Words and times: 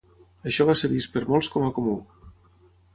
Això 0.51 0.65
va 0.69 0.75
ser 0.81 0.89
vist 0.95 1.13
per 1.17 1.23
molts 1.35 1.53
com 1.57 1.69
a 1.69 1.73
comú. 1.79 1.97